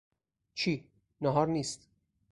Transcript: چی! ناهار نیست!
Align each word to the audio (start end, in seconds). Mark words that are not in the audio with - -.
چی! 0.53 0.87
ناهار 1.21 1.47
نیست! 1.47 1.89